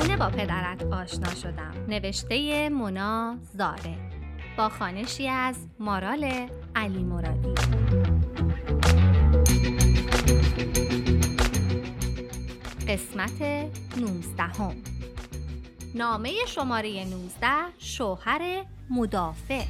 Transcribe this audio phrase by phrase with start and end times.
[0.00, 3.96] چگونه با پدرت آشنا شدم نوشته مونا زاره
[4.56, 7.54] با خانشی از مارال علی مرادی
[12.88, 13.42] قسمت
[13.96, 14.74] 19 هم.
[15.94, 17.48] نامه شماره 19
[17.78, 19.64] شوهر مدافع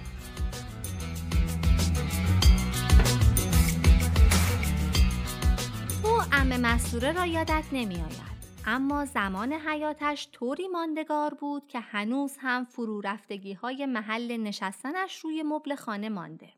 [6.04, 8.29] او ام مسوره را یادت نمی آید.
[8.66, 15.42] اما زمان حیاتش طوری ماندگار بود که هنوز هم فرو رفتگی های محل نشستنش روی
[15.42, 16.52] مبل خانه مانده.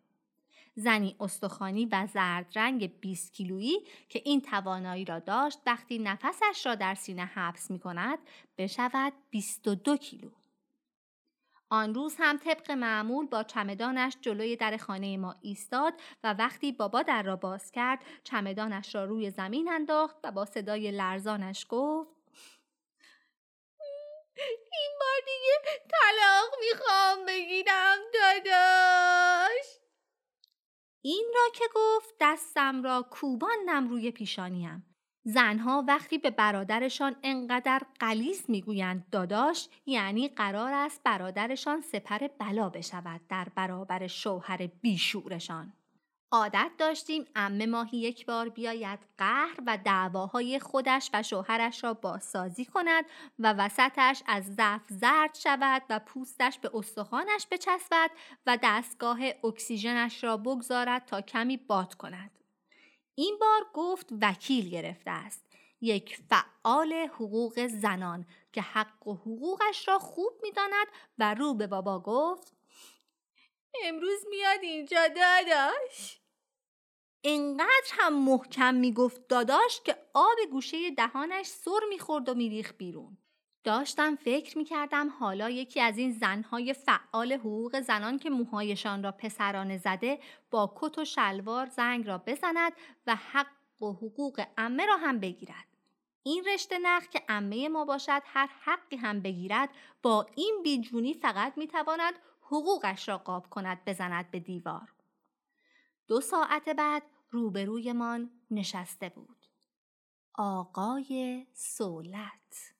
[0.74, 3.78] زنی استخوانی و زرد رنگ 20 کیلویی
[4.08, 8.18] که این توانایی را داشت وقتی نفسش را در سینه حبس می کند
[8.58, 10.30] بشود 22 کیلو.
[11.72, 17.02] آن روز هم طبق معمول با چمدانش جلوی در خانه ما ایستاد و وقتی بابا
[17.02, 22.10] در را باز کرد چمدانش را روی زمین انداخت و با صدای لرزانش گفت
[24.72, 29.78] این بار دیگه طلاق می‌خوام بگیرم داداش.
[31.02, 34.91] این را که گفت دستم را کوباندم روی پیشانیم.
[35.24, 43.20] زنها وقتی به برادرشان انقدر قلیز می‌گویند داداش یعنی قرار است برادرشان سپر بلا بشود
[43.28, 45.72] در برابر شوهر بیشورشان.
[46.32, 52.64] عادت داشتیم ام ماهی یک بار بیاید قهر و دعواهای خودش و شوهرش را بازسازی
[52.64, 53.04] کند
[53.38, 58.10] و وسطش از ضعف زرد شود و پوستش به استخوانش بچسبد
[58.46, 62.41] و دستگاه اکسیژنش را بگذارد تا کمی باد کند.
[63.14, 65.46] این بار گفت وکیل گرفته است.
[65.80, 70.86] یک فعال حقوق زنان که حق و حقوقش را خوب می‌داند
[71.18, 72.52] و رو به بابا گفت
[73.84, 76.20] امروز میاد اینجا داداش.
[77.20, 83.18] اینقدر هم محکم می‌گفت داداش که آب گوشه دهانش سر می‌خورد و میریخ بیرون.
[83.64, 89.12] داشتم فکر می کردم حالا یکی از این زنهای فعال حقوق زنان که موهایشان را
[89.12, 90.18] پسرانه زده
[90.50, 92.72] با کت و شلوار زنگ را بزند
[93.06, 93.46] و حق
[93.82, 95.66] و حقوق امه را هم بگیرد.
[96.22, 99.68] این رشته نخ که امه ما باشد هر حقی هم بگیرد
[100.02, 104.92] با این بیجونی فقط می تواند حقوقش را قاب کند بزند به دیوار.
[106.08, 109.46] دو ساعت بعد روبرویمان نشسته بود.
[110.34, 112.71] آقای سولت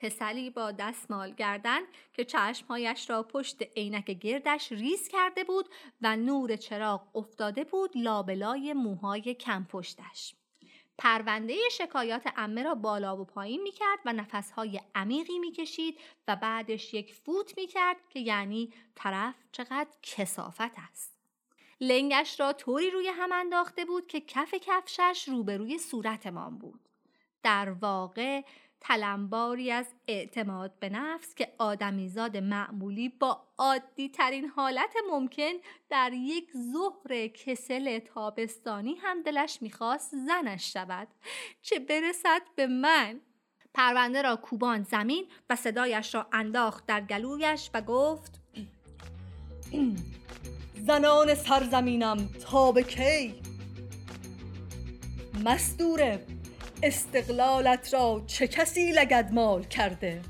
[0.00, 1.80] پسری با دستمال گردن
[2.12, 5.68] که چشمهایش را پشت عینک گردش ریز کرده بود
[6.02, 10.34] و نور چراغ افتاده بود لابلای موهای کم پشتش.
[10.98, 16.36] پرونده شکایات امه را بالا و پایین می کرد و نفسهای عمیقی می کشید و
[16.36, 21.18] بعدش یک فوت می کرد که یعنی طرف چقدر کسافت است.
[21.80, 26.80] لنگش را طوری روی هم انداخته بود که کف کفشش روبروی صورتمان بود.
[27.42, 28.42] در واقع
[28.80, 35.52] تلمباری از اعتماد به نفس که آدمیزاد معمولی با عادی ترین حالت ممکن
[35.90, 41.08] در یک ظهر کسل تابستانی هم دلش می‌خواست زنش شود.
[41.62, 43.20] چه برسد به من؟
[43.74, 48.40] پرونده را کوبان زمین و صدایش را انداخت در گلویش و گفت
[50.86, 53.34] زنان سرزمینم تا به کی؟
[55.44, 56.26] مستوره
[56.82, 60.22] استقلالت را چه کسی لگدمال کرده؟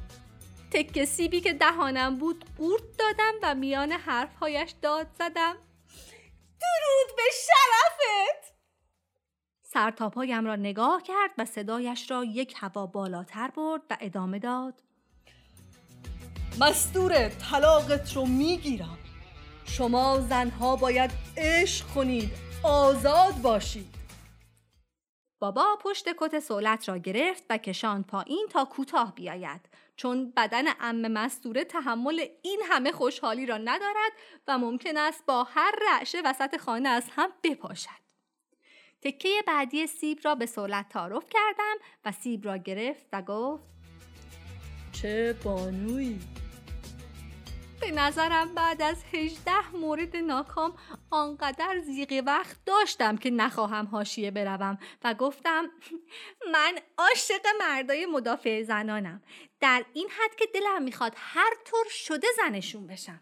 [0.70, 5.56] تک سیبی که دهانم بود قورت دادم و میان حرفهایش داد زدم.
[6.60, 8.54] درود به شرفت!
[9.62, 14.82] سرتاپایم را نگاه کرد و صدایش را یک هوا بالاتر برد و ادامه داد.
[16.60, 18.98] مستور طلاقت رو می‌گیرم.
[19.64, 22.30] شما زنها باید عشق کنید
[22.62, 23.97] آزاد باشید.
[25.40, 29.60] بابا پشت کت سولت را گرفت و کشان پایین تا کوتاه بیاید
[29.96, 34.12] چون بدن ام مستوره تحمل این همه خوشحالی را ندارد
[34.48, 38.08] و ممکن است با هر رعشه وسط خانه از هم بپاشد.
[39.02, 41.74] تکه بعدی سیب را به سولت تعارف کردم
[42.04, 43.64] و سیب را گرفت و گفت
[44.92, 46.18] چه بانوی
[47.80, 50.72] به نظرم بعد از 18 مورد ناکام
[51.10, 55.64] آنقدر زیغ وقت داشتم که نخواهم هاشیه بروم و گفتم
[56.52, 59.22] من عاشق مردای مدافع زنانم.
[59.60, 63.20] در این حد که دلم می‌خواد هر طور شده زنشون بشم.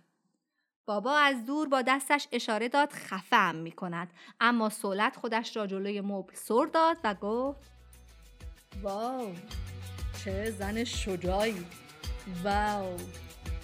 [0.87, 4.13] بابا از دور با دستش اشاره داد خفم می‌کند.
[4.41, 7.71] اما سولت خودش را جلوی مبل سر داد و گفت
[8.83, 9.35] واو
[10.25, 11.67] چه زن شجاعی.
[12.45, 12.97] واو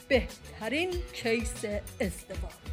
[0.08, 1.64] بهترین کیس
[2.00, 2.71] ازدواج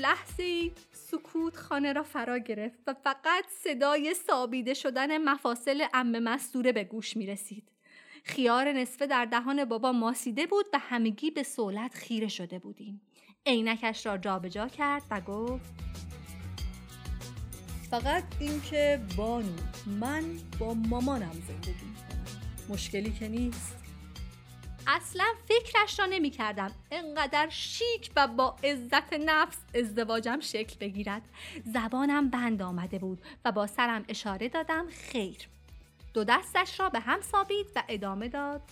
[0.00, 6.84] لحظه سکوت خانه را فرا گرفت و فقط صدای سابیده شدن مفاصل ام مستوره به
[6.84, 7.68] گوش می رسید.
[8.24, 13.00] خیار نصفه در دهان بابا ماسیده بود و همگی به سولت خیره شده بودیم.
[13.46, 15.74] عینکش را جابجا کرد و گفت
[17.90, 19.56] فقط اینکه بانو
[20.00, 20.24] من
[20.58, 21.94] با مامانم زندگی
[22.68, 23.83] مشکلی که نیست.
[24.86, 31.22] اصلا فکرش را نمی کردم انقدر شیک و با عزت نفس ازدواجم شکل بگیرد.
[31.74, 35.36] زبانم بند آمده بود و با سرم اشاره دادم خیر.
[36.14, 38.62] دو دستش را به هم سابید و ادامه داد.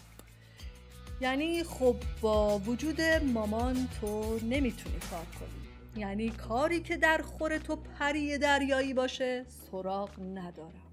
[1.21, 3.01] یعنی خب با وجود
[3.35, 6.01] مامان تو نمی‌تونی کار کنی.
[6.01, 10.92] یعنی کاری که در خور تو پری دریایی باشه سراغ ندارم.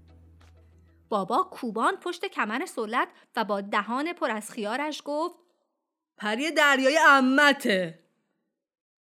[1.10, 5.38] بابا کوبان پشت کمر سلت و با دهان پر از خیارش گفت
[6.16, 7.98] پری دریای امته.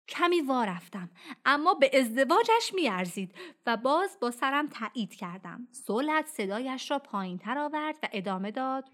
[0.09, 1.11] کمی وا رفتم
[1.45, 3.35] اما به ازدواجش میارزید
[3.67, 5.69] و باز با سرم تایید کردم.
[5.87, 8.85] سولت صدایش را پایین تر آورد و ادامه داد.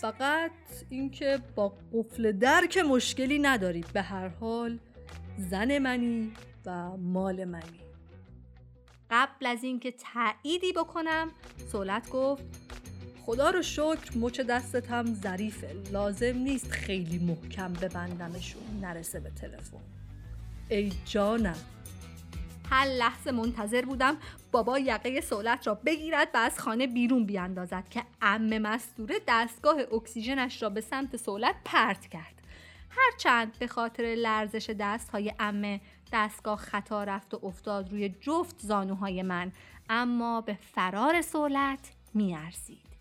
[0.00, 0.50] فقط
[0.90, 4.78] اینکه با قفل در که مشکلی ندارید به هر حال
[5.38, 6.32] زن منی
[6.66, 7.91] و مال منی.
[9.12, 11.30] قبل از اینکه تأییدی بکنم
[11.72, 12.42] سولت گفت
[13.26, 15.76] خدا رو شکر مچ دستت هم ظریفه.
[15.92, 19.80] لازم نیست خیلی محکم ببندمشون نرسه به تلفن.
[20.68, 21.56] ای جانم.
[22.70, 24.16] هر لحظه منتظر بودم
[24.52, 30.62] بابا یقه سولت را بگیرد و از خانه بیرون بیاندازد که ام مستوره دستگاه اکسیژنش
[30.62, 32.42] را به سمت سولت پرت کرد.
[32.90, 35.80] هرچند به خاطر لرزش دست های امه
[36.12, 39.52] دستگاه خطا رفت و افتاد روی جفت زانوهای من.
[39.90, 42.92] اما به فرار سولت میارزید.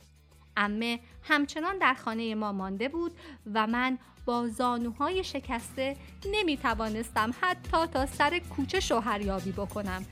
[0.57, 3.11] امه همچنان در خانه ما مانده بود
[3.53, 5.97] و من با زانوهای شکسته
[6.31, 10.05] نمی توانستم حتی تا سر کوچه شوهریابی بکنم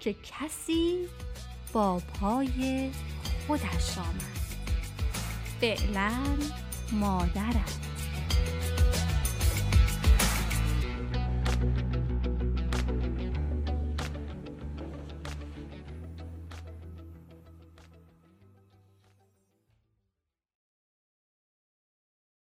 [0.00, 1.08] که کسی
[1.72, 2.90] با پای
[3.46, 4.36] خودش آمد.
[5.60, 6.12] فعلا
[6.92, 7.95] مادرم.